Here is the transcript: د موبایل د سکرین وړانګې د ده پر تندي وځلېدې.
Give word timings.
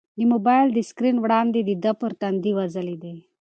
د 0.17 0.19
موبایل 0.33 0.67
د 0.73 0.79
سکرین 0.89 1.17
وړانګې 1.21 1.61
د 1.65 1.71
ده 1.83 1.91
پر 1.99 2.11
تندي 2.21 2.51
وځلېدې. 2.55 3.13